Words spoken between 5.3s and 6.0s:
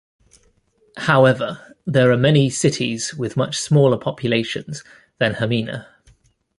Hamina.